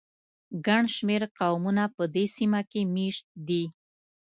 [0.65, 3.63] ګڼ شمېر قومونه په دې سیمه کې مېشت دي.